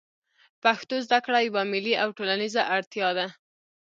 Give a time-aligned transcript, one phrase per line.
[0.63, 3.27] پښتو زده کړه یوه ملي او ټولنیزه اړتیا ده